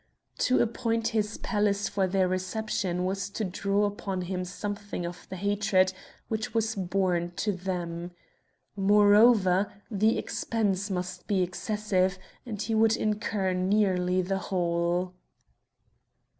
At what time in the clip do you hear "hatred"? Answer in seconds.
5.35-5.93